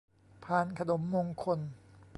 [0.43, 1.59] พานขนมมงคล